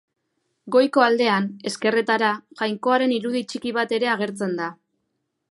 Goiko 0.75 1.03
aldean, 1.07 1.49
ezkerretara, 1.71 2.31
Jainkoaren 2.63 3.15
irudi 3.19 3.45
txiki 3.53 3.75
bat 3.79 3.95
ere 4.01 4.11
agertzen 4.17 4.59
da. 4.63 4.73